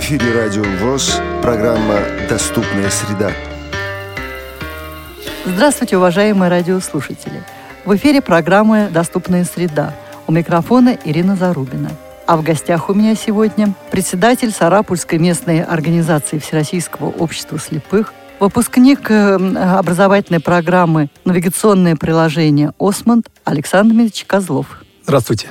[0.00, 3.32] эфире Радио ВОЗ, программа «Доступная среда».
[5.44, 7.44] Здравствуйте, уважаемые радиослушатели.
[7.84, 9.94] В эфире программы «Доступная среда».
[10.26, 11.90] У микрофона Ирина Зарубина.
[12.26, 19.34] А в гостях у меня сегодня председатель Сарапульской местной организации Всероссийского общества слепых, выпускник э,
[19.34, 24.82] образовательной программы «Навигационное приложение «Осмонд» Александр Дмитриевич Козлов.
[25.04, 25.48] Здравствуйте.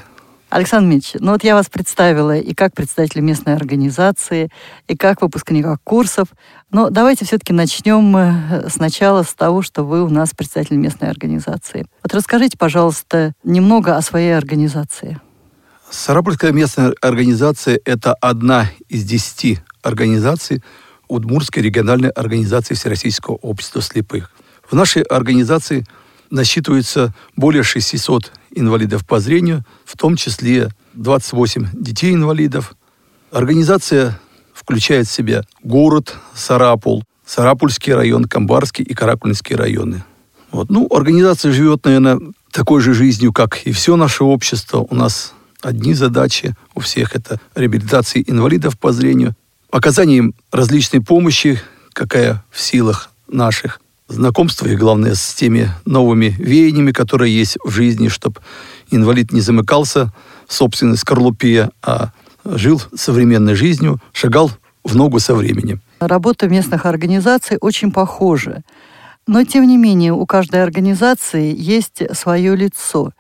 [0.50, 4.50] Александр Митч, ну вот я вас представила и как представитель местной организации,
[4.88, 6.30] и как выпускника курсов.
[6.72, 11.86] Но давайте все-таки начнем э, сначала с того, что вы у нас представитель местной организации.
[12.02, 15.20] Вот расскажите, пожалуйста, немного о своей организации.
[15.92, 20.64] Сарапульская местная организация– это одна из десяти организаций
[21.08, 24.32] Удмурской региональной организации Всероссийского общества слепых.
[24.70, 25.86] В нашей организации
[26.30, 32.76] насчитывается более 600 инвалидов по зрению, в том числе 28 детей-инвалидов.
[33.32, 34.20] Организация
[34.54, 40.04] включает в себя город Сарапул, Сарапульский район, Камбарский и Каракульский районы.
[40.52, 40.70] Вот.
[40.70, 42.20] Ну, организация живет, наверное,
[42.52, 44.86] такой же жизнью, как и все наше общество.
[44.90, 49.36] У нас одни задачи, у всех это реабилитация инвалидов по зрению,
[49.72, 51.62] оказание им различной помощи,
[51.94, 58.10] какая в силах наших, знакомство и, главное, с теми новыми веяниями, которые есть в жизни,
[58.10, 58.42] чтобы
[58.92, 60.12] инвалид не замыкался
[60.48, 62.12] в собственной скорлупе, а
[62.44, 64.52] жил современной жизнью, шагал
[64.84, 65.82] в ногу со временем.
[66.00, 68.64] Работа местных организаций очень похожа.
[69.28, 73.12] Но, тем не менее, у каждой организации есть свое лицо.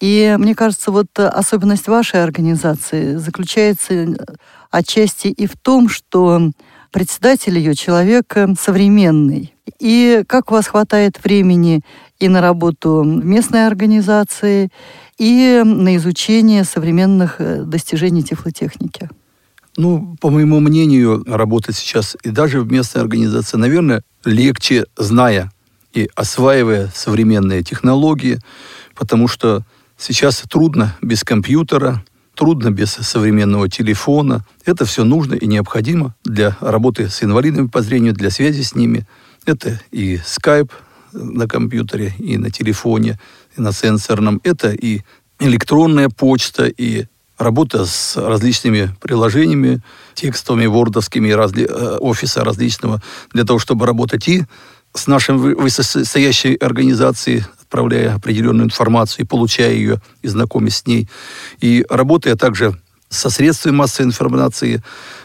[0.00, 4.16] И мне кажется, вот особенность вашей организации заключается
[4.70, 6.50] отчасти и в том, что
[6.90, 9.51] председатель ее человек современный.
[9.78, 11.82] И как у вас хватает времени
[12.18, 14.70] и на работу местной организации,
[15.18, 19.08] и на изучение современных э, достижений тифлотехники?
[19.76, 25.50] Ну, по моему мнению, работать сейчас и даже в местной организации, наверное, легче, зная
[25.94, 28.38] и осваивая современные технологии,
[28.94, 29.62] потому что
[29.96, 34.44] сейчас трудно без компьютера, трудно без современного телефона.
[34.64, 39.06] Это все нужно и необходимо для работы с инвалидами по зрению, для связи с ними.
[39.44, 40.72] Это и скайп
[41.12, 43.18] на компьютере, и на телефоне,
[43.56, 44.40] и на сенсорном.
[44.44, 45.02] Это и
[45.38, 47.06] электронная почта, и
[47.38, 49.82] работа с различными приложениями,
[50.14, 54.44] текстовыми, вордовскими, разли, э, офиса различного, для того, чтобы работать и
[54.94, 61.08] с нашей высокостоящей организацией, отправляя определенную информацию и получая ее и знакомясь с ней.
[61.60, 62.78] И работая также
[63.12, 64.82] со средствами массовой информации,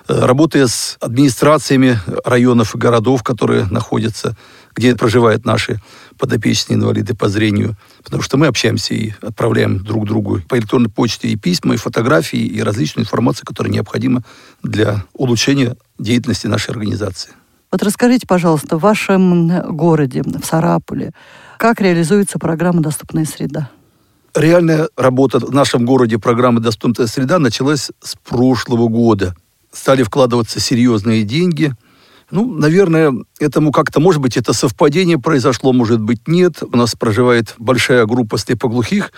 [0.07, 4.35] э, работая с администрациями районов и городов, которые находятся,
[4.75, 5.81] где проживают наши
[6.17, 11.29] подопечные инвалиды по зрению, потому что мы общаемся и отправляем друг другу по электронной почте
[11.29, 14.23] и письма, и фотографии, и различную информацию, которая необходима
[14.61, 17.31] для улучшения деятельности нашей организации.
[17.71, 21.11] Вот расскажите, пожалуйста, в вашем городе, в Сарапуле,
[21.57, 23.69] как реализуется программа «Доступная среда»?
[24.35, 29.35] Реальная работа в нашем городе программы «Доступная среда» началась с прошлого года.
[29.71, 31.73] Стали вкладываться серьезные деньги.
[32.29, 36.61] Ну, наверное, этому как-то, может быть, это совпадение произошло, может быть, нет.
[36.61, 39.11] У нас проживает большая группа слепоглухих,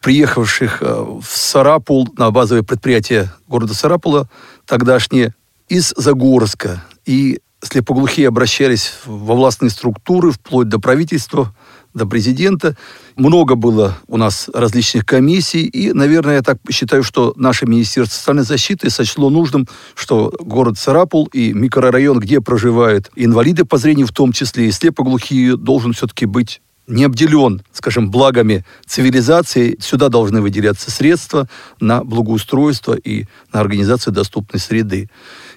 [0.00, 4.28] приехавших э, в Сарапул, на базовое предприятие города Сарапула,
[4.66, 5.34] тогдашнее,
[5.68, 6.84] из Загорска.
[7.06, 11.54] И слепоглухие обращались во властные структуры, вплоть до правительства,
[11.94, 12.76] до президента.
[13.16, 18.42] Много было у нас различных комиссий, и, наверное, я так считаю, что наше Министерство социальной
[18.42, 24.32] защиты сочло нужным, что город Сарапул и микрорайон, где проживают инвалиды по зрению, в том
[24.32, 31.48] числе и слепоглухие, должен все-таки быть не обделен, скажем, благами цивилизации, сюда должны выделяться средства
[31.80, 35.08] на благоустройство и на организацию доступной среды.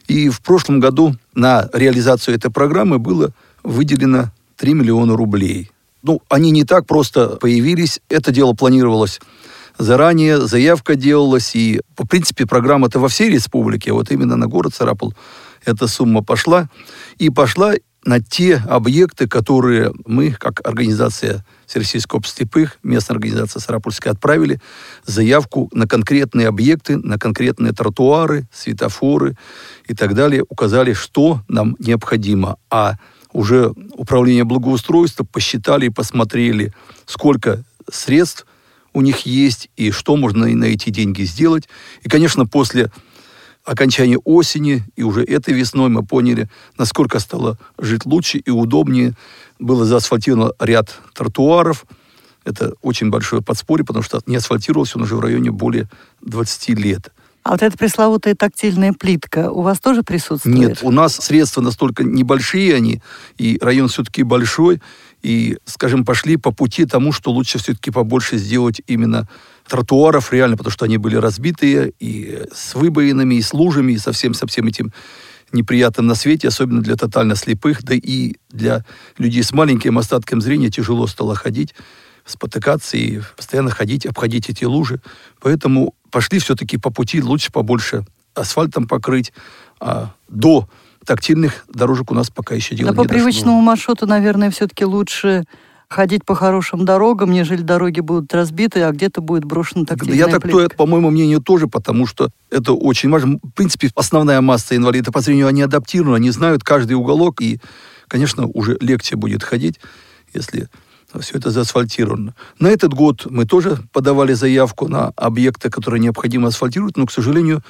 [0.08, 3.34] И в прошлом году на реализацию этой программы было
[3.64, 5.70] выделено 3 миллиона рублей.
[6.04, 8.00] Ну, они не так просто появились.
[8.10, 9.20] Это дело планировалось
[9.78, 15.14] заранее, заявка делалась, и, по принципе, программа-то во всей республике, вот именно на город Сарапул
[15.66, 16.70] эта сумма пошла.
[17.18, 17.74] И пошла
[18.06, 22.48] на те объекты, которые мы, как организация Всероссийского общества
[22.82, 24.62] местная организация Сарапульская, отправили
[25.06, 29.36] заявку на конкретные объекты, на конкретные тротуары, светофоры
[29.88, 32.58] и так далее, указали, что нам необходимо.
[32.70, 32.96] А
[33.38, 36.74] уже управление благоустройства посчитали и посмотрели,
[37.06, 38.48] сколько средств
[38.94, 41.70] у них есть и что можно на эти деньги сделать.
[42.02, 42.92] И, конечно, после
[43.64, 46.50] окончания осени и уже этой весной мы поняли,
[46.80, 49.14] насколько стало жить лучше и удобнее.
[49.60, 51.86] Было заасфальтировано ряд тротуаров.
[52.44, 55.88] Это очень большое подспорье, потому что не асфальтировался он уже в районе более
[56.24, 57.12] 20 лет.
[57.48, 60.58] А вот эта пресловутая тактильная плитка у вас тоже присутствует?
[60.58, 63.02] Нет, у нас средства настолько небольшие они,
[63.38, 64.82] и район все-таки большой,
[65.22, 69.30] и, скажем, пошли по пути тому, что лучше все-таки побольше сделать именно
[69.66, 74.34] тротуаров реально, потому что они были разбитые и с выбоинами, и с лужами, и совсем
[74.34, 74.92] со всем этим
[75.54, 78.84] неприятным на свете, особенно для тотально слепых, да и для
[79.18, 81.74] людей с маленьким остатком зрения тяжело стало ходить,
[82.26, 85.00] спотыкаться и постоянно ходить, обходить эти лужи.
[85.40, 89.34] Поэтому пошли все-таки по пути, лучше побольше асфальтом покрыть,
[89.80, 90.68] а до
[91.06, 95.46] тактильных дорожек у нас пока еще дело да не по привычному маршруту, наверное, все-таки лучше
[95.90, 100.44] ходить по хорошим дорогам, нежели дороги будут разбиты, а где-то будет брошена тактильная Я так
[100.50, 103.40] то, по моему мнению, тоже, потому что это очень важно.
[103.42, 107.60] В принципе, основная масса инвалидов по зрению, они адаптированы, они знают каждый уголок, и,
[108.10, 109.80] конечно, уже легче будет ходить,
[110.34, 110.68] если
[111.20, 112.36] все это заасфальтировано.
[112.60, 117.64] На этот год мы тоже подавали заявку на объекты, которые необходимо асфальтировать, но, к сожалению,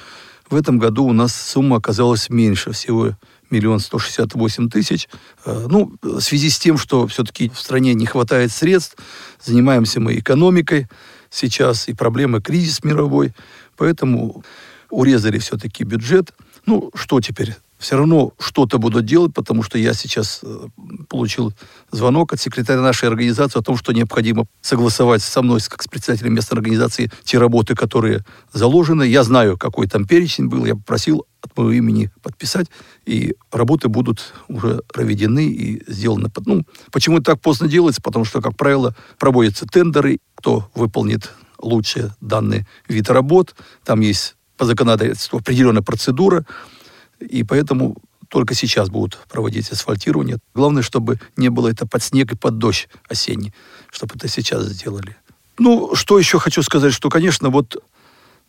[0.50, 3.16] в этом году у нас сумма оказалась меньше, всего
[3.50, 5.08] миллион сто шестьдесят восемь тысяч.
[5.44, 8.96] Э, ну, в связи с тем, что все-таки в стране не хватает средств,
[9.42, 10.88] занимаемся мы экономикой
[11.30, 13.34] сейчас, и проблемы кризис мировой,
[13.76, 14.42] поэтому
[14.90, 16.32] урезали все-таки бюджет.
[16.66, 17.56] Ну, что теперь?
[17.78, 20.68] Все равно что-то будут делать, потому что я сейчас э,
[21.08, 21.52] получил
[21.90, 26.34] звонок от секретаря нашей организации о том, что необходимо согласовать со мной, как с председателем
[26.34, 29.04] местной организации, те работы, которые заложены.
[29.04, 32.66] Я знаю, какой там перечень был, я попросил от моего имени подписать,
[33.06, 36.30] и работы будут уже проведены и сделаны.
[36.44, 38.02] Ну, почему это так поздно делается?
[38.02, 43.54] Потому что, как правило, проводятся тендеры, кто выполнит лучше данный вид работ,
[43.84, 46.44] там есть по законодательству определенная процедура,
[47.20, 47.96] и поэтому
[48.28, 50.38] только сейчас будут проводить асфальтирование.
[50.54, 53.54] Главное, чтобы не было это под снег и под дождь осенний,
[53.90, 55.16] чтобы это сейчас сделали.
[55.58, 57.82] Ну, что еще хочу сказать, что, конечно, вот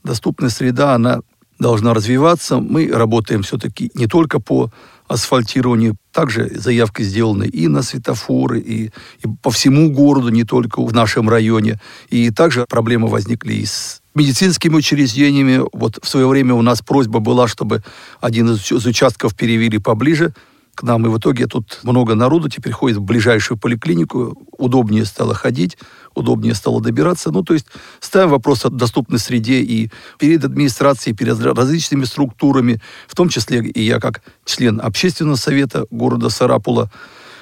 [0.04, 1.22] доступная среда, она
[1.60, 2.60] должна развиваться.
[2.60, 4.72] Мы работаем все-таки не только по
[5.08, 10.94] асфальтированию, также заявки сделаны и на светофоры, и, и по всему городу, не только в
[10.94, 11.80] нашем районе.
[12.10, 15.62] И также проблемы возникли и с медицинскими учреждениями.
[15.74, 17.84] Вот в свое время у нас просьба была, чтобы
[18.22, 20.34] один из участков перевели поближе
[20.80, 21.06] к нам.
[21.06, 24.42] И в итоге тут много народу теперь ходит в ближайшую поликлинику.
[24.58, 25.78] Удобнее стало ходить,
[26.16, 27.32] удобнее стало добираться.
[27.32, 27.66] Ну, то есть
[28.00, 33.82] ставим вопрос о доступной среде и перед администрацией, перед различными структурами, в том числе и
[33.84, 36.90] я как член общественного совета города Сарапула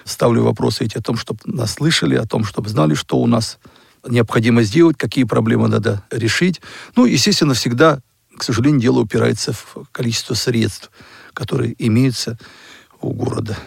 [0.03, 3.59] ставлю вопросы эти о том, чтобы нас слышали, о том, чтобы знали, что у нас
[4.07, 6.59] необходимо сделать, какие проблемы надо решить.
[6.95, 7.99] Ну, естественно, всегда,
[8.35, 10.89] к сожалению, дело упирается в количество средств,
[11.33, 12.39] которые имеются
[13.01, 13.57] у города.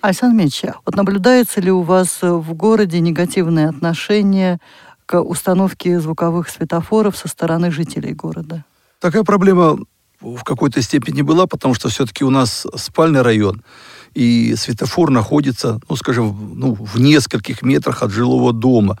[0.00, 4.58] Александр Меч, вот наблюдается ли у вас в городе негативное отношение
[5.06, 8.64] к установке звуковых светофоров со стороны жителей города?
[8.98, 9.78] Такая проблема
[10.20, 13.62] в какой-то степени была, потому что все-таки у нас спальный район,
[14.14, 18.98] и светофор находится, ну, скажем, ну, в нескольких метрах от жилого дома.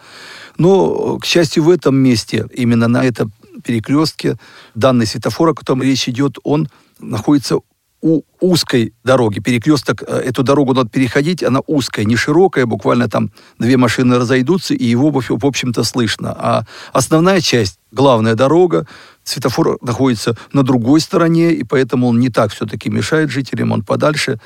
[0.56, 3.32] Но, к счастью, в этом месте, именно на этом
[3.64, 4.36] перекрестке,
[4.74, 6.68] данный светофор, о котором речь идет, он
[6.98, 7.58] находится
[8.02, 9.40] у узкой дороги.
[9.40, 14.74] Перекресток, э, эту дорогу надо переходить, она узкая, не широкая, буквально там две машины разойдутся,
[14.74, 16.34] и его, в общем-то, слышно.
[16.38, 18.86] А основная часть, главная дорога,
[19.24, 24.40] светофор находится на другой стороне, и поэтому он не так все-таки мешает жителям, он подальше.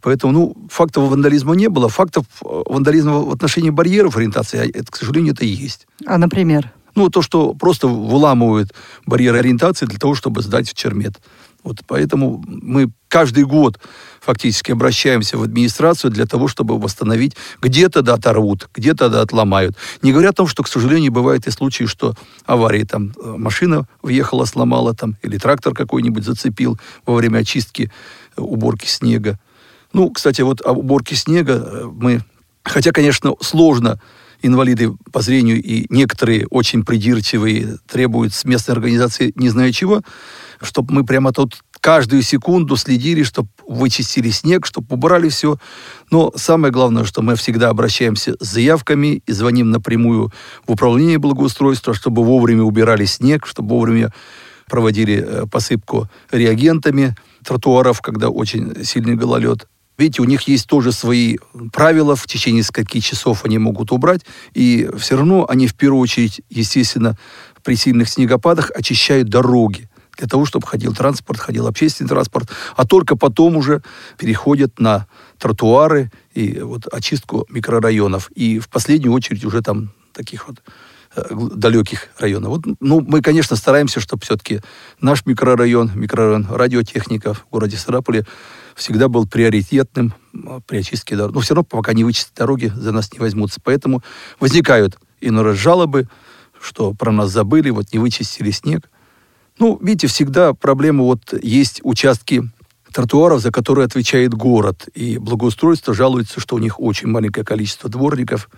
[0.00, 1.88] Поэтому, ну, фактов вандализма не было.
[1.88, 5.86] Фактов э, вандализма в отношении барьеров ориентации, а это, к сожалению, это и есть.
[6.06, 6.72] А, например?
[6.94, 8.72] Ну, то, что просто выламывают
[9.06, 11.14] барьеры ориентации для того, чтобы сдать в чермет.
[11.64, 13.78] Вот поэтому мы каждый год
[14.20, 17.36] фактически обращаемся в администрацию для того, чтобы восстановить.
[17.60, 19.76] Где-то да оторвут, где-то да отломают.
[20.02, 22.14] Не говоря о том, что, к сожалению, бывают и случаи, что
[22.46, 27.90] аварии там э, машина въехала, сломала там, или трактор какой-нибудь зацепил во время очистки,
[28.36, 29.38] э, уборки снега.
[29.92, 32.20] Ну, кстати, вот о уборке снега э, мы...
[32.62, 33.98] Хотя, конечно, сложно
[34.42, 40.02] инвалиды по зрению и некоторые очень придирчивые требуют с местной организации не знаю чего,
[40.62, 45.58] чтобы мы прямо тут каждую секунду следили, чтобы вычистили снег, чтобы убрали все.
[46.10, 50.32] Но самое главное, что мы всегда обращаемся с заявками и звоним напрямую
[50.66, 54.12] в управление благоустройства, чтобы вовремя убирали снег, чтобы вовремя
[54.68, 59.66] проводили э, посыпку реагентами тротуаров, когда очень сильный гололед.
[59.96, 61.38] Видите, у них есть тоже свои
[61.72, 64.24] правила, в течение скольки часов они могут убрать,
[64.54, 67.18] и все равно они в первую очередь, естественно,
[67.64, 69.87] при сильных снегопадах очищают дороги
[70.18, 73.82] для того, чтобы ходил транспорт, ходил общественный транспорт, а только потом уже
[74.18, 75.06] переходят на
[75.38, 78.30] тротуары и вот очистку микрорайонов.
[78.32, 80.60] И в последнюю очередь уже там таких вот
[81.14, 81.22] э,
[81.54, 82.50] далеких районов.
[82.50, 84.60] Вот, ну, мы, конечно, стараемся, чтобы все-таки
[85.00, 88.26] наш микрорайон, микрорайон радиотехников в городе Сараполе
[88.74, 90.14] всегда был приоритетным
[90.66, 91.34] при очистке дорог.
[91.34, 93.60] Но все равно, пока не вычистят дороги, за нас не возьмутся.
[93.62, 94.02] Поэтому
[94.40, 96.08] возникают иной раз жалобы,
[96.60, 98.90] что про нас забыли, вот не вычистили снег.
[99.58, 102.42] Ну, видите, всегда проблема, вот есть участки
[102.92, 104.88] тротуаров, за которые отвечает город.
[104.94, 108.48] И благоустройство жалуется, что у них очень маленькое количество дворников.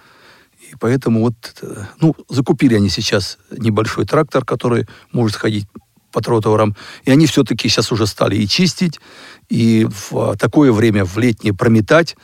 [0.61, 5.67] И поэтому вот, э, ну, закупили они сейчас небольшой трактор, который может ходить
[6.13, 6.77] по тротуарам.
[7.05, 9.01] И они все-таки сейчас уже стали и чистить,
[9.49, 12.17] и в такое время, в летнее, прометать,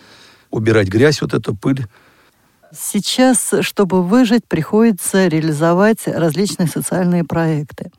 [0.50, 1.86] убирать грязь, вот эту пыль.
[2.72, 7.90] Сейчас, чтобы выжить, приходится реализовать различные социальные проекты.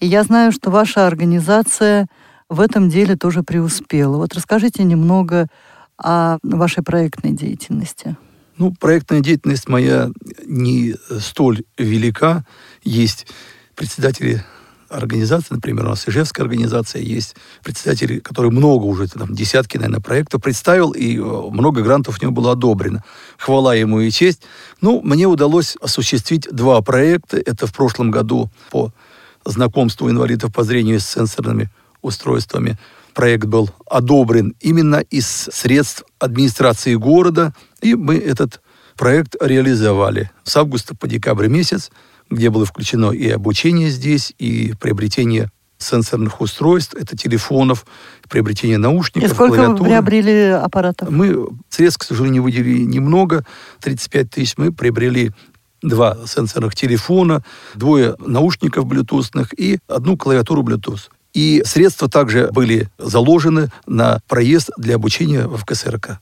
[0.00, 2.08] И я знаю, что ваша организация
[2.48, 4.16] в этом деле тоже преуспела.
[4.16, 5.46] Вот расскажите немного
[5.96, 8.16] о вашей проектной деятельности.
[8.56, 10.10] Ну, проектная деятельность моя
[10.46, 12.44] не столь велика.
[12.82, 13.26] Есть
[13.74, 14.42] председатели
[14.88, 20.42] организации, например, у нас Ижевская организация есть, председатели, которые много уже, там, десятки, наверное, проектов
[20.42, 23.04] представил, и э, много грантов у него было одобрено.
[23.38, 24.42] Хвала ему и честь.
[24.80, 27.36] Ну, мне удалось осуществить два проекта.
[27.36, 28.92] Это в прошлом году по
[29.50, 31.70] знакомству инвалидов по зрению с сенсорными
[32.02, 32.78] устройствами.
[33.14, 37.52] Проект был одобрен именно из средств администрации города,
[37.82, 38.60] и мы этот
[38.96, 41.90] проект реализовали с августа по декабрь месяц
[42.30, 47.86] где было включено и обучение здесь, и приобретение сенсорных устройств, это телефонов,
[48.28, 49.82] приобретение наушников, И сколько клавиатуры.
[49.82, 51.10] вы приобрели аппаратов?
[51.10, 53.44] Мы средств, к сожалению, выделили немного,
[53.80, 54.54] 35 тысяч.
[54.58, 55.32] Мы приобрели
[55.82, 57.42] два сенсорных телефона,
[57.74, 61.08] двое наушников блютусных и одну клавиатуру Bluetooth.
[61.32, 66.20] И средства также были заложены на проезд для обучения в КСРК.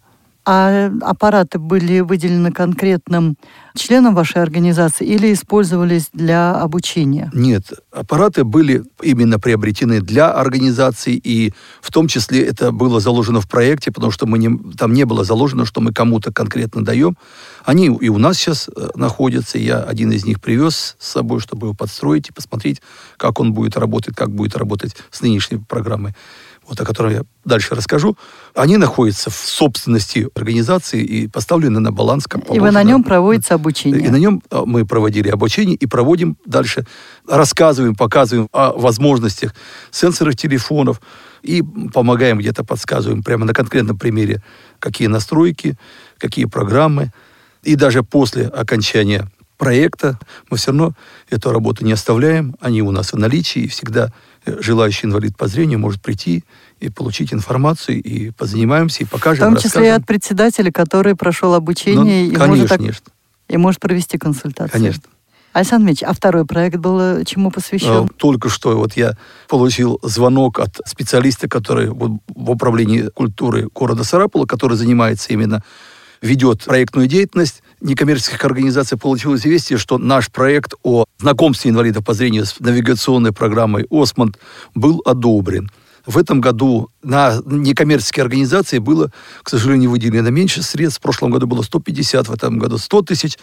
[0.51, 3.37] А аппараты были выделены конкретным
[3.77, 7.31] членам вашей организации или использовались для обучения?
[7.35, 11.53] Нет, аппараты были именно приобретены для организации, и
[11.83, 15.23] в том числе это было заложено в проекте, потому что мы не, там не было
[15.23, 17.19] заложено, что мы кому-то конкретно даем.
[17.67, 21.67] Они и у нас сейчас э, находятся, я один из них привез с собой, чтобы
[21.67, 22.81] его подстроить и посмотреть,
[23.19, 26.15] как он будет работать, как будет работать с нынешней программой
[26.69, 28.17] вот о котором я дальше расскажу,
[28.55, 32.27] они находятся в собственности организации и поставлены на баланс.
[32.27, 32.57] Как положено.
[32.57, 34.01] И вы на нем проводите обучение.
[34.01, 36.87] И на нем а, мы проводили обучение и проводим дальше,
[37.27, 39.55] рассказываем, показываем о возможностях
[39.91, 41.01] сенсорных телефонов
[41.43, 41.63] и
[41.95, 44.43] помогаем где-то, подсказываем прямо на конкретном примере,
[44.79, 45.79] какие настройки,
[46.19, 47.13] какие программы.
[47.63, 50.19] И даже после окончания проекта
[50.51, 50.93] мы все равно
[51.31, 54.13] эту работу не оставляем, они у нас в наличии, и всегда
[54.47, 56.45] желающий инвалид по зрению может прийти
[56.81, 59.85] и получить информацию, и позанимаемся, и покажем, В том числе расскажем.
[59.85, 63.07] и от председателя, который прошел обучение ну, и, конечно, может конечно.
[63.49, 64.73] и может провести консультацию.
[64.73, 65.03] Конечно.
[65.53, 68.05] Александр Ильич, а второй проект был э, чему посвящен?
[68.05, 69.17] Э, только что вот я
[69.49, 75.65] получил звонок от специалиста, который вот в управлении культуры города Сарапула, который занимается именно
[76.21, 82.47] ведет проектную деятельность некоммерческих организаций, получилось известие, что наш проект о знакомстве инвалидов по зрению
[82.47, 84.39] с навигационной программой «Осмонд»
[84.75, 85.71] был одобрен.
[86.07, 91.01] В этом году на некоммерческие организации было, к сожалению, выделено меньше средств.
[91.01, 93.39] В прошлом году было 150, в этом году 100 тысяч.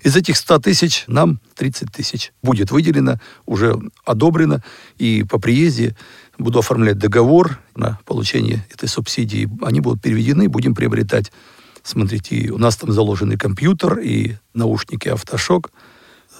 [0.00, 4.62] Из этих 100 тысяч нам 30 тысяч будет выделено, уже одобрено.
[4.96, 5.96] И по приезде
[6.38, 9.50] буду оформлять договор на получение этой субсидии.
[9.62, 11.32] Они будут переведены, будем приобретать
[11.84, 15.70] смотрите, у нас там заложенный компьютер и наушники автошок.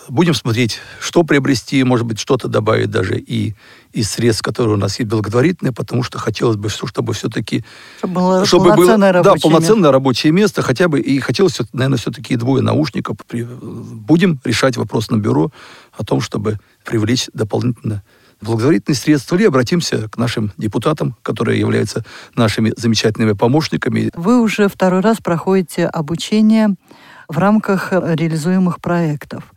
[0.09, 3.55] Будем смотреть, что приобрести, может быть, что-то добавить даже и
[3.93, 7.65] из средств, которые у нас есть благотворительные, потому что хотелось бы, чтобы все-таки...
[7.99, 9.93] Чтобы было чтобы полноценное было, рабочее Да, полноценное место.
[9.93, 13.17] рабочее место, хотя бы, и хотелось, наверное, все-таки двое наушников.
[13.33, 15.51] Будем решать вопрос на бюро
[15.97, 18.03] о том, чтобы привлечь дополнительно
[18.45, 22.05] благотворительные средства, или обратимся к нашим депутатам, которые являются
[22.37, 24.11] нашими замечательными помощниками.
[24.15, 26.77] Вы уже второй раз проходите обучение
[27.29, 29.53] в рамках реализуемых проектов.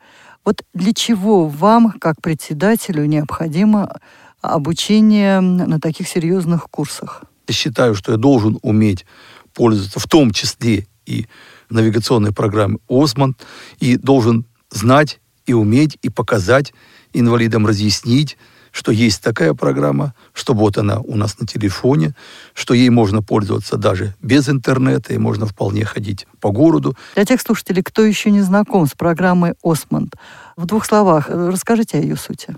[0.45, 3.99] Вот для чего вам, как председателю, необходимо
[4.41, 7.23] обучение на таких серьезных курсах?
[7.47, 9.05] Я считаю, что я должен уметь
[9.53, 11.27] пользоваться в том числе и
[11.69, 13.35] навигационной программой «Осман»,
[13.79, 16.73] и должен знать и уметь, и показать
[17.13, 18.37] инвалидам, разъяснить,
[18.71, 22.13] что есть такая программа, что вот она у нас на телефоне,
[22.53, 26.95] что ей можно пользоваться даже без интернета, и можно вполне ходить по городу.
[27.15, 30.15] Для тех слушателей, кто еще не знаком с программой «Осмонд»,
[30.55, 32.55] в двух словах э, расскажите о ее сути.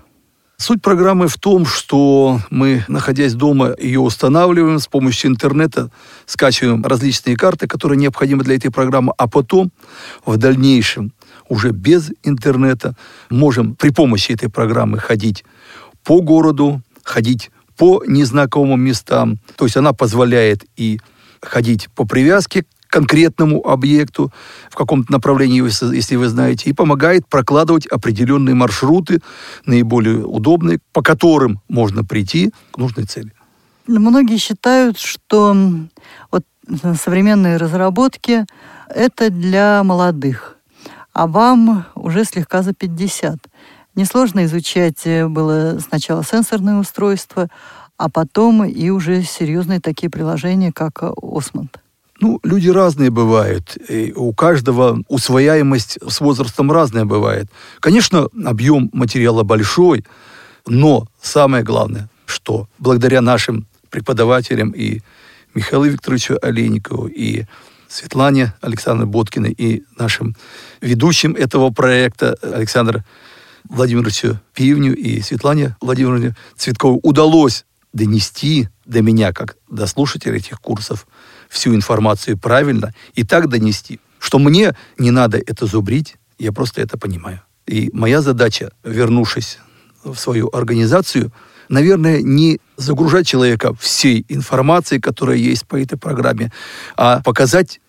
[0.61, 5.89] Суть программы в том, что мы, находясь дома, ее устанавливаем с помощью интернета,
[6.25, 9.71] скачиваем различные карты, которые необходимы для этой программы, а потом
[10.25, 11.13] в дальнейшем
[11.47, 12.93] уже без интернета.
[13.29, 15.45] Можем при помощи этой программы ходить
[16.09, 19.37] по городу, ходить по незнакомым местам.
[19.55, 20.99] То есть она позволяет и
[21.39, 24.33] ходить по привязке конкретному объекту
[24.71, 25.61] в каком-то направлении,
[25.95, 29.21] если вы знаете, и помогает прокладывать определенные маршруты,
[29.67, 33.31] наиболее удобные, по которым можно прийти к нужной цели.
[33.85, 35.55] Многие считают, что
[36.31, 36.43] вот
[36.99, 38.47] современные разработки–
[38.89, 40.57] это для молодых,
[41.13, 43.37] а вам уже слегка за 50.
[43.99, 47.49] Несложно изучать э, было сначала сенсорное устройство,
[47.97, 51.81] а потом и уже серьезные такие приложения, как Осмонд.
[52.21, 53.77] Ну, люди разные бывают.
[53.89, 57.49] И у каждого усвояемость с возрастом разная бывает.
[57.81, 60.05] Конечно, объем материала большой,
[60.65, 65.01] но самое главное, что благодаря нашим преподавателям и
[65.53, 67.43] Михаилу Викторовичу Олейникову, и
[67.89, 70.37] Светлане Александре Боткиной, и нашим
[70.79, 73.03] ведущим этого проекта Александру
[73.67, 81.07] Владимировичу Пивню и Светлане Владимировне Цветковой удалось донести до меня, как до слушателя этих курсов,
[81.49, 86.97] всю информацию правильно и так донести, что мне не надо это зубрить, я просто это
[86.97, 87.41] понимаю.
[87.65, 89.59] И моя задача, вернувшись
[90.03, 91.31] в свою организацию,
[91.67, 96.51] наверное, не загружать человека всей информацией, которая есть по этой программе,
[96.95, 97.79] а показать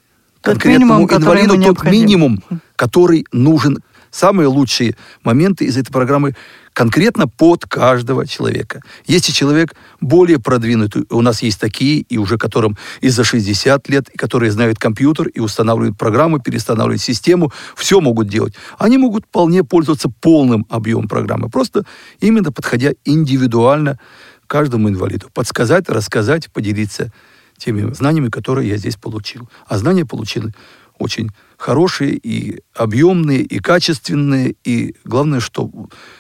[0.41, 2.43] тот конкретному минимум, инвалиду тот минимум,
[2.77, 3.79] который нужен.
[4.11, 6.35] Самые лучшие моменты из этой программы
[6.73, 8.83] конкретно под каждого человека.
[9.07, 14.09] Если человек более продвинутый, у нас есть такие, и уже которым и за 60 лет,
[14.09, 18.55] и которые знают компьютер и устанавливают программы, перестанавливают систему, все могут делать.
[18.79, 21.85] Они могут вполне пользоваться полным объемом программы, просто
[22.21, 23.99] именно подходя индивидуально
[24.47, 25.29] каждому инвалиду.
[25.33, 27.13] Подсказать, рассказать, поделиться
[27.57, 29.49] теми знаниями, которые я здесь получил.
[29.67, 30.51] А знания получил
[30.99, 35.71] очень хорошие и объемные, и качественные, и главное, что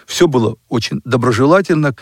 [0.06, 1.96] все было очень доброжелательно.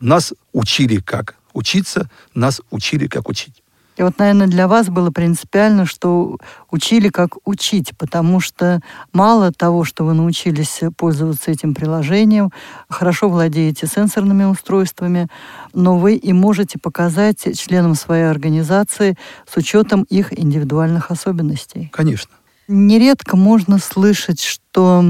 [0.00, 3.62] Нас учили как учиться, нас учили как учить.
[3.96, 6.36] И вот, наверное, для вас было принципиально, что
[6.70, 8.80] учили как учить, потому что
[9.12, 12.50] мало того, что вы научились пользоваться этим приложением,
[12.88, 15.28] хорошо владеете сенсорными устройствами,
[15.72, 21.90] но вы и можете показать членам своей организации с учетом их индивидуальных особенностей.
[21.92, 22.30] Конечно.
[22.74, 25.04] Нередко можно слышать, что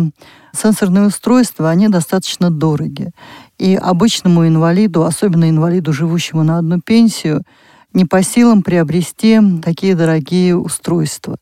[0.53, 3.13] сенсорные устройства, они достаточно дороги.
[3.57, 7.45] И обычному инвалиду, особенно инвалиду, живущему на одну пенсию,
[7.93, 11.37] не по силам приобрести такие дорогие устройства.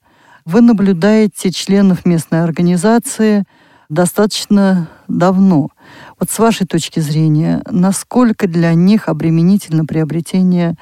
[0.45, 3.45] Вы наблюдаете членов местной организации
[3.89, 5.71] достаточно давно.
[6.19, 10.75] Вот с вашей точки зрения, насколько для них обременительно приобретение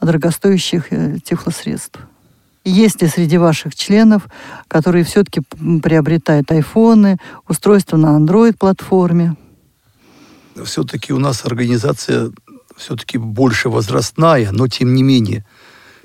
[0.00, 2.00] дорогостоящих э, тифлосредств?
[2.64, 4.28] Есть ли среди ваших членов,
[4.68, 5.40] которые все-таки
[5.82, 7.18] приобретают айфоны,
[7.48, 9.36] устройства на Android-платформе?
[10.64, 12.30] Все-таки у нас организация
[12.76, 15.44] все-таки больше возрастная, но тем не менее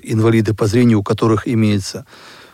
[0.02, 2.06] инвалиды по зрению, у которых имеется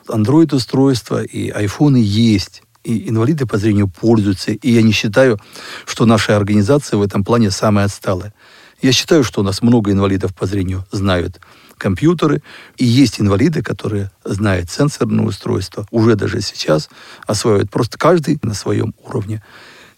[0.08, 2.62] Android-устройство и айфоны есть.
[2.82, 4.50] И инвалиды по зрению пользуются.
[4.50, 5.38] И я не считаю,
[5.86, 8.34] что наша организация в этом плане самая отсталая.
[8.80, 11.40] Я считаю, что у нас много инвалидов по зрению знают
[11.82, 12.42] компьютеры.
[12.76, 16.88] И есть инвалиды, которые знают сенсорное устройство, уже даже сейчас
[17.26, 19.42] осваивают просто каждый на своем уровне.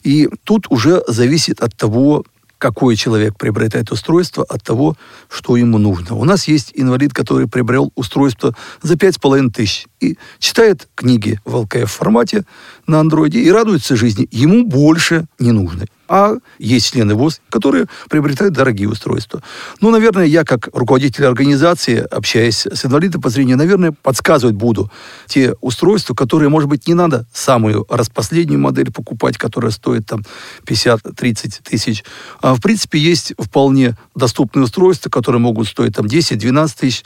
[0.03, 2.25] И тут уже зависит от того,
[2.59, 4.97] какой человек приобретает устройство от того,
[5.29, 6.15] что ему нужно.
[6.15, 11.41] У нас есть инвалид, который приобрел устройство за пять с половиной тысяч и читает книги
[11.45, 12.45] в ЛКФ формате
[12.87, 14.27] на андроиде и радуется жизни.
[14.31, 15.85] Ему больше не нужно.
[16.07, 19.43] А есть члены ВОЗ, которые приобретают дорогие устройства.
[19.81, 24.91] Ну, наверное, я как руководитель организации, общаясь с инвалидом по зрению, наверное, подсказывать буду
[25.27, 30.23] те устройства, которые, может быть, не надо самую распоследнюю модель покупать, которая стоит там
[30.67, 32.05] 50-30 тысяч.
[32.43, 37.05] А в принципе есть вполне доступные устройства, которые могут стоить там 10-12 тысяч.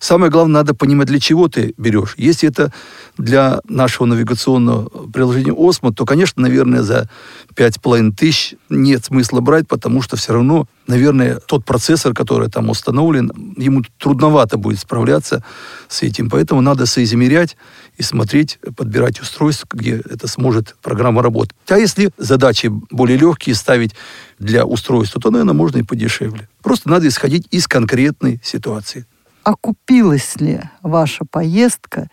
[0.00, 2.14] Самое главное, надо понимать, для чего ты берешь.
[2.16, 2.72] Если это
[3.18, 7.08] для нашего навигационного приложения «Осмо», то, конечно, наверное, за
[7.54, 13.30] 5,5 тысяч нет смысла брать, потому что все равно, наверное, тот процессор, который там установлен,
[13.56, 15.44] ему трудновато будет справляться
[15.88, 16.30] с этим.
[16.30, 17.56] Поэтому надо соизмерять
[17.96, 21.56] и смотреть, подбирать устройство, где это сможет программа работать.
[21.68, 23.94] А если задачи более легкие ставить
[24.38, 26.48] для устройства, то, наверное, можно и подешевле.
[26.62, 29.06] Просто надо исходить из конкретной ситуации
[29.42, 32.08] окупилась ли ваша поездка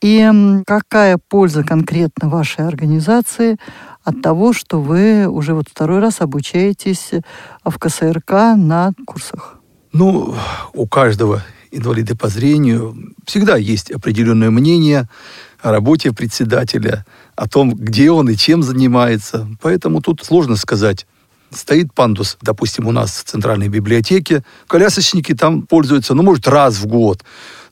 [0.00, 0.30] и
[0.66, 3.56] какая польза конкретно вашей организации
[4.04, 7.10] от того, что вы уже вот второй раз обучаетесь
[7.64, 9.56] в КСРК на курсах?
[9.92, 10.34] Ну,
[10.74, 15.08] у каждого инвалиды по зрению, всегда есть определенное мнение
[15.60, 19.48] о работе председателя, о том, где он и чем занимается.
[19.60, 21.06] Поэтому тут сложно сказать.
[21.50, 24.44] Стоит пандус, допустим, у нас в центральной библиотеке.
[24.66, 27.24] Колясочники там пользуются, ну, может, раз в год.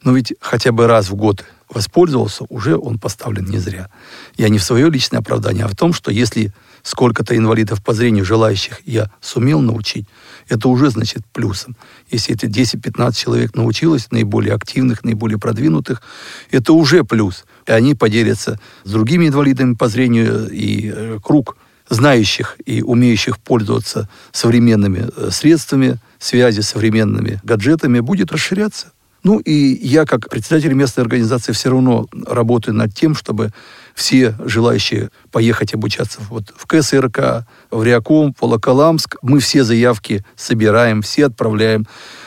[0.02, 3.88] Но ведь хотя бы раз в год воспользовался, уже он поставлен не зря.
[4.36, 8.24] Я не в свое личное оправдание, а в том, что если сколько-то инвалидов по зрению
[8.24, 10.06] желающих я сумел научить,
[10.48, 11.76] это уже значит плюсом.
[12.10, 16.02] Если эти 10-15 человек научилось, наиболее активных, наиболее продвинутых,
[16.50, 17.44] это уже плюс.
[17.66, 21.56] И они поделятся с другими инвалидами по зрению, и э, круг
[21.88, 28.91] знающих и умеющих пользоваться современными э, средствами связи, современными гаджетами будет расширяться.
[29.24, 33.52] Ну и я, как председатель местной организации, все равно работаю над тем, чтобы
[33.94, 41.02] все желающие поехать обучаться вот в КСРК, в Реаком, в Волоколамск, мы все заявки собираем,
[41.02, 41.86] все отправляем.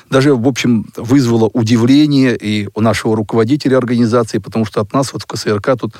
[0.09, 5.23] Даже, в общем, вызвало удивление и у нашего руководителя организации, потому что от нас вот
[5.23, 5.95] в КСРК тут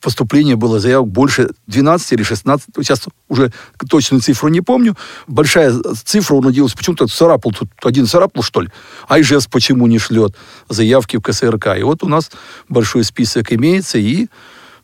[0.00, 3.52] поступление было заявок больше 12 или 16, сейчас уже
[3.88, 4.96] точную цифру не помню.
[5.26, 5.72] Большая
[6.04, 8.68] цифра унудилась, почему-то царапал, тут один царапал, что ли?
[9.08, 10.34] А ИЖС почему не шлет
[10.68, 11.78] заявки в КСРК?
[11.78, 12.30] И вот у нас
[12.68, 14.28] большой список имеется, и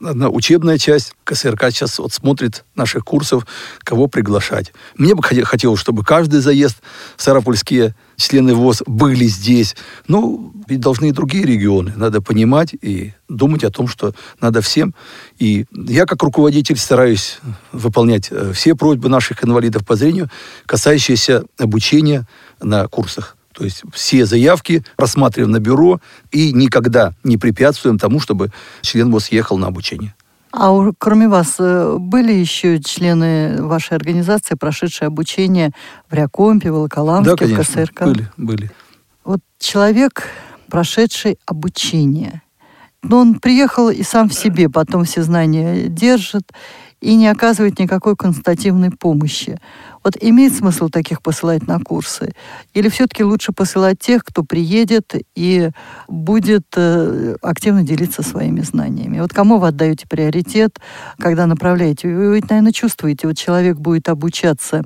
[0.00, 1.14] одна учебная часть.
[1.24, 3.46] КСРК сейчас вот смотрит наших курсов,
[3.80, 4.72] кого приглашать.
[4.96, 6.78] Мне бы хотелось, чтобы каждый заезд
[7.16, 9.76] сарапульские члены ВОЗ были здесь.
[10.08, 11.92] Ну, ведь должны и другие регионы.
[11.96, 14.94] Надо понимать и думать о том, что надо всем.
[15.38, 17.38] И я, как руководитель, стараюсь
[17.72, 20.30] выполнять э, все просьбы наших инвалидов по зрению,
[20.66, 22.26] касающиеся обучения
[22.60, 23.36] на курсах.
[23.56, 25.98] То есть все заявки рассматриваем на бюро
[26.30, 28.50] и никогда не препятствуем тому, чтобы
[28.82, 30.14] член ВОЗ ехал на обучение.
[30.52, 35.70] А кроме вас, э, были еще члены вашей организации, прошедшие обучение
[36.10, 38.04] в Рякомпе, Волоколамске, да, конечно, в КСРК?
[38.04, 38.70] были, были.
[39.24, 40.28] Вот человек,
[40.70, 42.42] прошедший обучение,
[43.02, 46.52] но он приехал и сам в себе потом все знания держит,
[47.00, 49.58] и не оказывает никакой констативной помощи.
[50.06, 52.32] Вот имеет смысл таких посылать на курсы?
[52.74, 55.70] Или все-таки лучше посылать тех, кто приедет и
[56.06, 59.18] будет э, активно делиться своими знаниями?
[59.18, 60.78] Вот кому вы отдаете приоритет,
[61.18, 62.06] когда направляете?
[62.06, 64.84] Вы ведь, наверное, чувствуете, вот человек будет обучаться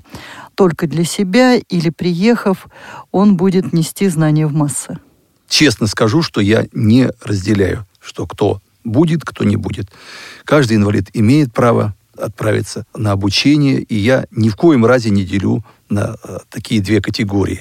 [0.55, 2.67] только для себя или, приехав,
[3.13, 4.97] он будет нести знания в массы?
[5.51, 9.93] Честно скажу, что я не разделяю, что кто будет, кто не будет.
[10.47, 15.65] Каждый инвалид имеет право отправиться на обучение, и я ни в коем разе не делю
[15.89, 17.61] на э, такие две категории.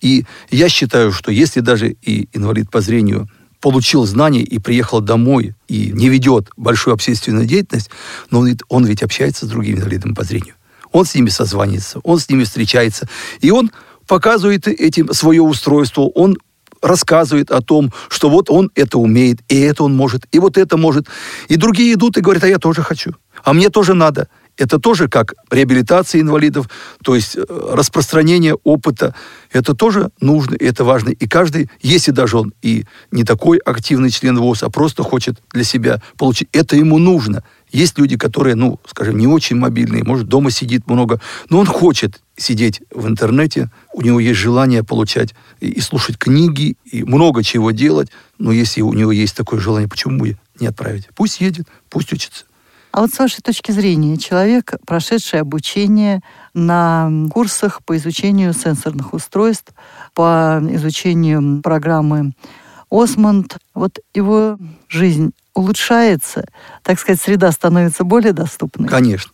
[0.00, 3.28] И я считаю, что если даже и инвалид по зрению
[3.60, 7.90] получил знания и приехал домой и не ведет большую общественную деятельность,
[8.30, 10.54] но он ведь, он ведь общается с другими инвалидами по зрению.
[10.92, 13.08] Он с ними созванивается, он с ними встречается,
[13.40, 13.70] и он
[14.06, 16.38] показывает этим свое устройство, он
[16.80, 20.76] рассказывает о том, что вот он это умеет, и это он может, и вот это
[20.76, 21.06] может.
[21.48, 23.14] И другие идут и говорят, а я тоже хочу.
[23.44, 24.28] А мне тоже надо.
[24.58, 26.68] Это тоже как реабилитация инвалидов,
[27.04, 29.14] то есть э, распространение опыта.
[29.52, 31.10] Это тоже нужно, и это важно.
[31.10, 35.62] И каждый, если даже он и не такой активный член ВОЗ, а просто хочет для
[35.62, 37.44] себя получить, это ему нужно.
[37.70, 41.20] Есть люди, которые, ну, скажем, не очень мобильные, может, дома сидит много,
[41.50, 47.04] но он хочет сидеть в интернете, у него есть желание получать и, слушать книги, и
[47.04, 48.08] много чего делать.
[48.38, 51.08] Но если у него есть такое желание, почему бы не отправить?
[51.14, 52.44] Пусть едет, пусть учится.
[52.90, 56.20] А вот с вашей точки зрения, человек, прошедший обучение
[56.54, 59.72] на курсах по изучению сенсорных устройств,
[60.14, 62.32] по изучению программы
[62.90, 66.46] Осмонд, вот его жизнь улучшается,
[66.82, 68.88] так сказать, среда становится более доступной?
[68.88, 69.32] Конечно.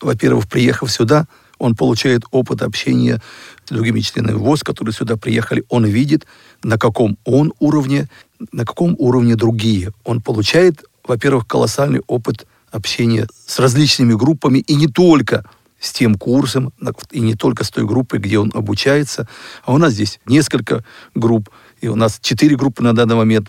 [0.00, 1.26] Во-первых, приехав сюда,
[1.58, 3.20] он получает опыт общения
[3.64, 5.64] с другими членами ВОЗ, которые сюда приехали.
[5.68, 6.24] Он видит,
[6.62, 8.08] на каком он уровне,
[8.52, 9.92] на каком уровне другие.
[10.04, 15.44] Он получает, во-первых, колоссальный опыт общения с различными группами, и не только
[15.80, 16.72] с тем курсом,
[17.12, 19.28] и не только с той группой, где он обучается.
[19.64, 21.50] А у нас здесь несколько групп,
[21.80, 23.48] и у нас четыре группы на данный момент.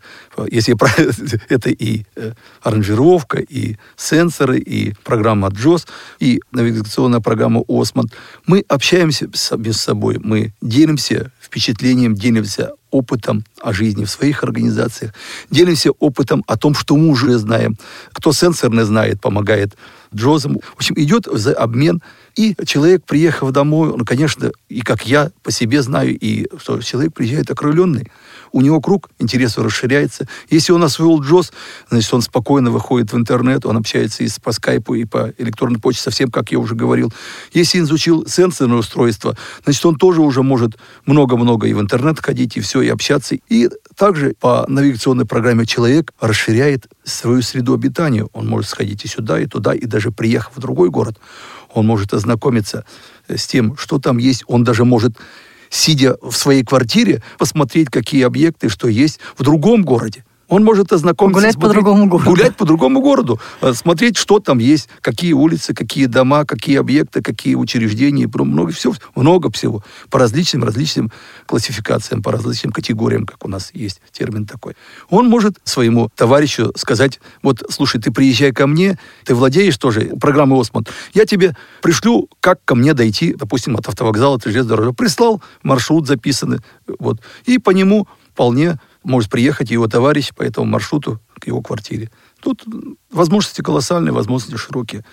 [0.51, 1.12] Если правильно,
[1.49, 5.88] это и э, аранжировка, и сенсоры, и программа JOS,
[6.19, 8.10] и навигационная программа Осман.
[8.45, 9.27] Мы общаемся
[9.58, 15.13] между собой, мы делимся впечатлением, делимся опытом о жизни в своих организациях,
[15.49, 17.78] делимся опытом о том, что мы уже знаем.
[18.12, 19.75] Кто сенсорный знает, помогает
[20.13, 20.58] Джозам.
[20.73, 22.02] В общем, идет за обмен.
[22.36, 27.13] И человек, приехав домой, он, конечно, и как я по себе знаю, и что человек
[27.13, 28.10] приезжает окрыленный.
[28.52, 30.28] У него круг интересов расширяется.
[30.49, 31.52] Если он освоил Джоз,
[31.89, 36.02] значит, он спокойно выходит в интернет, он общается и по скайпу, и по электронной почте,
[36.02, 37.12] совсем как я уже говорил.
[37.54, 42.58] Если он изучил сенсорное устройство, значит, он тоже уже может много-много и в интернет ходить,
[42.58, 43.35] и все все и общаться.
[43.49, 48.25] И также по навигационной программе человек расширяет свою среду обитания.
[48.33, 51.19] Он может сходить и сюда, и туда, и даже приехав в другой город,
[51.73, 52.85] он может ознакомиться
[53.27, 54.43] с тем, что там есть.
[54.47, 55.17] Он даже может
[55.69, 60.23] сидя в своей квартире, посмотреть, какие объекты, что есть в другом городе.
[60.49, 61.39] Он может ознакомиться...
[61.39, 62.29] Гулять смотреть, по другому городу.
[62.29, 63.39] Гулять по другому городу.
[63.62, 68.27] Э, смотреть, что там есть, какие улицы, какие дома, какие объекты, какие учреждения.
[68.33, 69.83] Много всего, много всего.
[70.09, 71.12] По различным, различным
[71.45, 74.75] классификациям, по различным категориям, как у нас есть термин такой.
[75.09, 80.59] Он может своему товарищу сказать, вот, слушай, ты приезжай ко мне, ты владеешь тоже программой
[80.59, 80.85] «Осман».
[81.13, 84.93] Я тебе пришлю, как ко мне дойти, допустим, от автовокзала, ты железная дорога.
[84.93, 86.59] Прислал, маршрут записанный,
[86.97, 87.19] вот.
[87.45, 92.12] И по нему вполне может приехать его товарищ по этому маршруту к его квартире.
[92.41, 92.65] Тут
[93.12, 95.03] возможности колоссальные, возможности широкие.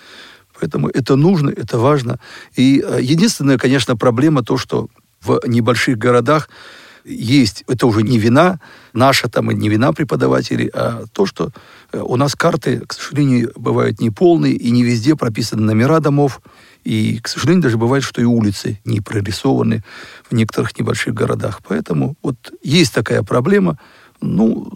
[0.59, 2.19] Поэтому это нужно, это важно.
[2.55, 4.87] И э, единственная, конечно, проблема то, что
[5.21, 6.49] в небольших городах
[7.05, 8.59] есть, это уже не вина
[8.93, 11.51] наша, там, и не вина преподавателей, а то, что
[11.91, 16.41] э, у нас карты, к сожалению, бывают неполные, и не везде прописаны номера домов,
[16.87, 19.83] и, к сожалению, даже бывает, что и улицы не прорисованы
[20.29, 21.59] в некоторых небольших городах.
[21.67, 23.77] Поэтому вот есть такая проблема.
[24.21, 24.71] Ну,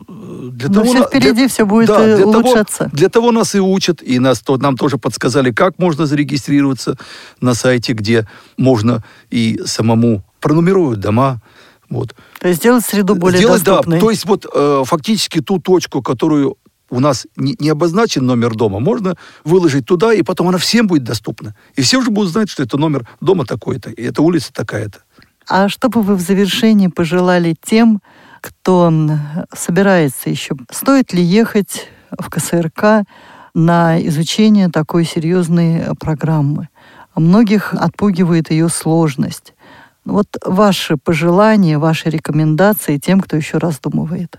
[0.52, 2.78] для Но того, все впереди, для, все будет да, для улучшаться.
[2.80, 6.98] Того, для того нас и учат, и нас, то, нам тоже подсказали, как можно зарегистрироваться
[7.40, 11.42] на сайте, где можно и самому пронумеровать дома,
[11.90, 12.14] вот.
[12.40, 13.98] То есть сделать среду более сделать, доступной.
[13.98, 16.58] Да, то есть вот э, фактически ту точку, которую
[16.92, 21.04] у нас не, не обозначен номер дома, можно выложить туда, и потом она всем будет
[21.04, 21.56] доступна.
[21.76, 25.00] И все уже будут знать, что это номер дома такой-то, и это улица такая-то.
[25.48, 28.02] А что бы вы в завершении пожелали тем,
[28.42, 28.92] кто
[29.54, 30.56] собирается еще?
[30.70, 33.06] Стоит ли ехать в КСРК
[33.54, 36.70] на изучение такой серьезной программы?
[37.16, 39.54] Многих отпугивает ее сложность.
[40.06, 44.38] Вот ваши пожелания, ваши рекомендации тем, кто еще раздумывает.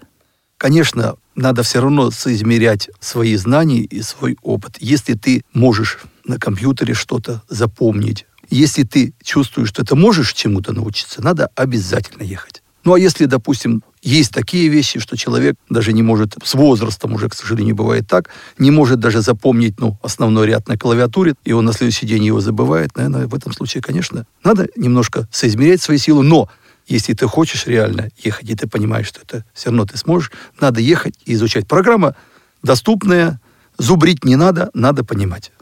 [0.62, 4.76] Конечно, надо все равно соизмерять свои знания и свой опыт.
[4.78, 11.20] Если ты можешь на компьютере что-то запомнить, если ты чувствуешь, что ты можешь чему-то научиться,
[11.20, 12.62] надо обязательно ехать.
[12.84, 17.28] Ну а если, допустим, есть такие вещи, что человек даже не может, с возрастом уже,
[17.28, 21.64] к сожалению, бывает так, не может даже запомнить ну, основной ряд на клавиатуре, и он
[21.64, 26.22] на следующий день его забывает, наверное, в этом случае, конечно, надо немножко соизмерять свои силы,
[26.22, 26.48] но
[26.92, 30.80] если ты хочешь реально ехать, и ты понимаешь, что это все равно ты сможешь, надо
[30.80, 31.66] ехать и изучать.
[31.66, 32.14] Программа
[32.62, 33.40] доступная,
[33.78, 35.52] зубрить не надо, надо понимать.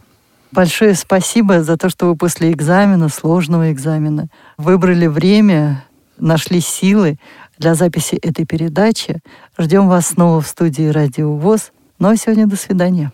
[0.53, 5.85] Большое спасибо за то, что вы после экзамена, сложного экзамена, выбрали время,
[6.19, 7.19] нашли силы
[7.57, 9.21] для записи этой передачи.
[9.57, 11.71] Ждем вас снова в студии «Радио ВОЗ».
[12.01, 13.12] Ну а сегодня до свидания.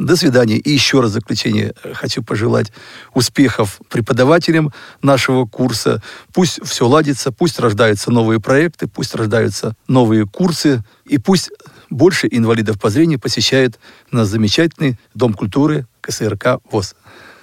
[0.00, 0.56] До свидания.
[0.56, 2.72] И еще раз в заключение хочу пожелать
[3.12, 6.02] успехов преподавателям нашего курса.
[6.32, 11.50] Пусть все ладится, пусть рождаются новые проекты, пусть рождаются новые курсы, и пусть
[11.90, 13.78] больше инвалидов по зрению посещает
[14.10, 16.94] наш замечательный Дом культуры КСРК ВОЗ.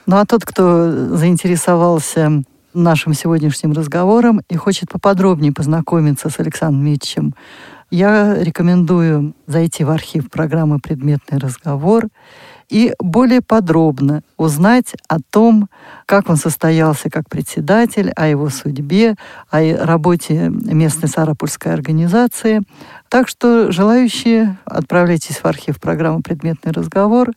[0.08, 2.42] Ну а тот, кто заинтересовался
[2.74, 7.36] нашим сегодняшним разговором и хочет поподробнее познакомиться с Александром Митчем,
[7.90, 12.08] я рекомендую зайти в архив программы «Предметный разговор»
[12.70, 15.70] и более подробно узнать о том,
[16.06, 19.16] как он состоялся как председатель, о его судьбе,
[19.50, 22.62] о работе местной Сарапульской организации.
[23.08, 27.32] Так что желающие отправляйтесь в архив программы «Предметный разговор»,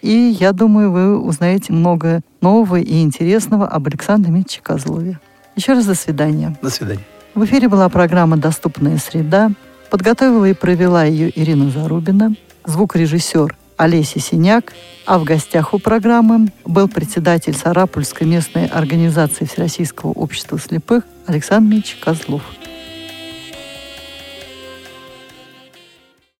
[0.00, 5.18] и я думаю, вы узнаете много нового и интересного об Александре Митче Козлове.
[5.56, 6.56] Еще раз до свидания.
[6.62, 7.02] До свидания.
[7.34, 9.50] В эфире была программа «Доступная среда».
[9.90, 14.74] Подготовила и провела ее Ирина Зарубина, звукорежиссер Олеся Синяк,
[15.06, 21.96] а в гостях у программы был председатель Сарапульской местной организации Всероссийского общества слепых Александр Мич
[21.96, 22.42] Козлов.